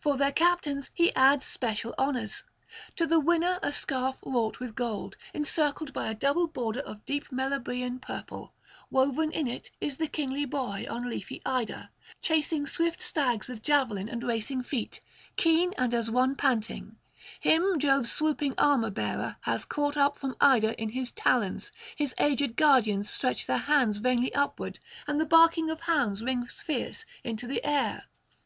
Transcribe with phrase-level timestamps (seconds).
[0.00, 2.44] For their captains he adds special honours;
[2.94, 7.28] to the winner a scarf wrought with gold, encircled by a double border of deep
[7.30, 8.54] Meliboean purple;
[8.90, 11.90] woven in it is the kingly boy on leafy Ida,
[12.22, 15.00] chasing swift stags with javelin and racing feet,
[15.36, 16.96] keen and as one panting;
[17.38, 22.56] him Jove's swooping armour bearer hath caught up from Ida in his talons; his aged
[22.56, 27.62] guardians stretch their hands vainly upwards, and the barking of hounds rings fierce into the
[27.62, 28.04] air.